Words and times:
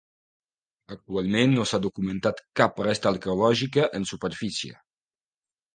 Actualment 0.95 1.53
no 1.59 1.67
s'ha 1.73 1.81
documentat 1.83 2.41
cap 2.61 2.83
resta 2.89 3.13
arqueològica 3.13 3.87
en 4.01 4.13
superfície. 4.15 4.81